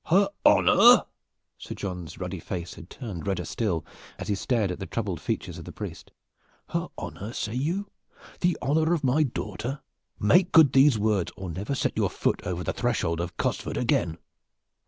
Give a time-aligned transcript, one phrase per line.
[0.05, 1.03] "Her honor?"
[1.59, 3.85] Sir John's ruddy face had turned redder still,
[4.17, 6.09] as he stared at the troubled features of the priest.
[6.69, 7.91] "Her honor, say you
[8.39, 9.81] the honor of my daughter?
[10.19, 14.17] Make good those words, or never set your foot over the threshold of Cosford again!"